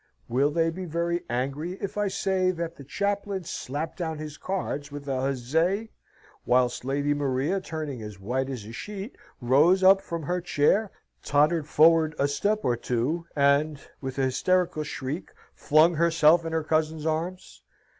Will 0.27 0.49
they 0.49 0.71
be 0.71 0.85
very 0.85 1.21
angry 1.29 1.73
if 1.73 1.95
I 1.95 2.07
say 2.07 2.49
that 2.49 2.75
the 2.75 2.83
chaplain 2.83 3.43
slapped 3.43 3.97
down 3.99 4.17
his 4.17 4.35
cards 4.35 4.91
with 4.91 5.07
a 5.07 5.21
huzzay, 5.21 5.89
whilst 6.43 6.83
Lady 6.83 7.13
Maria, 7.13 7.61
turning 7.61 8.01
as 8.01 8.19
white 8.19 8.49
as 8.49 8.65
a 8.65 8.71
sheet, 8.71 9.15
rose 9.41 9.83
up 9.83 10.01
from 10.01 10.23
her 10.23 10.41
chair, 10.41 10.89
tottered 11.21 11.67
forward 11.67 12.15
a 12.17 12.27
step 12.27 12.65
or 12.65 12.75
two, 12.75 13.27
and, 13.35 13.79
with 14.01 14.17
an 14.17 14.23
hysterical 14.23 14.81
shriek, 14.83 15.29
flung 15.53 15.93
herself 15.93 16.45
in 16.45 16.51
her 16.51 16.63
cousin's 16.63 17.05
arms? 17.05 17.61